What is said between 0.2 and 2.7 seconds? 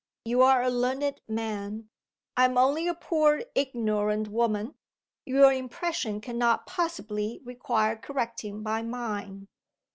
You are a learned man. I am